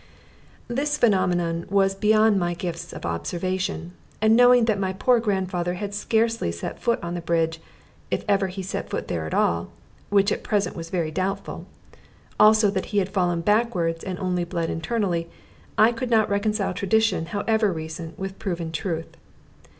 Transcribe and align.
This 0.67 0.97
phenomenon 0.97 1.67
was 1.69 1.93
beyond 1.93 2.39
my 2.39 2.55
gifts 2.55 2.91
of 2.91 3.05
observation; 3.05 3.91
and 4.19 4.35
knowing 4.35 4.65
that 4.65 4.79
my 4.79 4.93
poor 4.93 5.19
grandfather 5.19 5.75
had 5.75 5.93
scarcely 5.93 6.51
set 6.51 6.79
foot 6.79 6.97
on 7.03 7.13
the 7.13 7.21
bridge, 7.21 7.61
if 8.09 8.25
ever 8.27 8.47
he 8.47 8.63
set 8.63 8.89
foot 8.89 9.07
there 9.09 9.27
at 9.27 9.33
all 9.35 9.69
which 10.09 10.31
at 10.31 10.41
present 10.41 10.75
was 10.75 10.89
very 10.89 11.11
doubtful 11.11 11.67
also 12.39 12.71
that 12.71 12.85
he 12.87 12.97
had 12.97 13.09
fallen 13.09 13.41
backward, 13.41 14.03
and 14.03 14.17
only 14.17 14.43
bled 14.43 14.71
internally, 14.71 15.29
I 15.77 15.91
could 15.91 16.09
not 16.09 16.31
reconcile 16.31 16.73
tradition 16.73 17.27
(however 17.27 17.71
recent) 17.71 18.17
with 18.17 18.39
proven 18.39 18.71
truth. 18.71 19.15